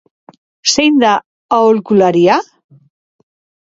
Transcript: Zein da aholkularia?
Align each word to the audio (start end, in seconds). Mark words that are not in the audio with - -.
Zein 0.73 0.97
da 1.05 1.13
aholkularia? 1.59 2.43